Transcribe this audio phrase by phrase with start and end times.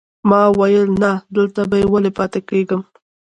[0.29, 2.81] ما ویل نه، دلته به ولې پاتې کېږم.